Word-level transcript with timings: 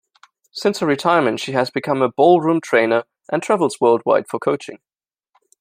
Since 0.51 0.79
her 0.79 0.87
retirement, 0.87 1.39
she 1.39 1.51
has 1.51 1.69
become 1.69 2.01
a 2.01 2.09
ballroom 2.09 2.59
trainer, 2.59 3.03
and 3.31 3.43
travels 3.43 3.79
worldwide 3.79 4.27
for 4.27 4.39
coaching. 4.39 4.79